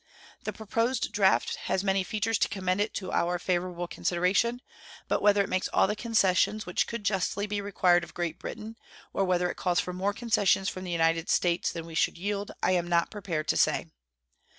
[0.45, 4.63] The proposed draft has many features to commend it to our favorable consideration;
[5.07, 8.77] but whether it makes all the concessions which could justly be required of Great Britain,
[9.13, 12.49] or whether it calls for more concessions from the United States than we should yield,
[12.63, 13.89] I am not prepared to say.